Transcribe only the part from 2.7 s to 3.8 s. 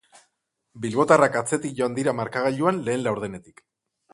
lehen laurdenetik.